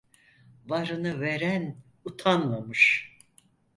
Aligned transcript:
Varını 0.69 1.21
veren 1.21 1.77
utanmamış. 2.05 3.15